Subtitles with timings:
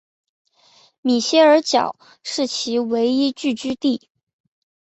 [1.03, 4.09] 米歇尔角是其唯一聚居地。